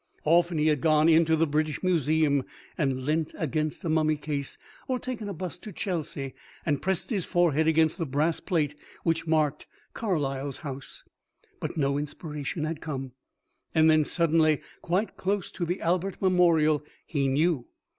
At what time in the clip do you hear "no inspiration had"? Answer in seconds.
11.77-12.81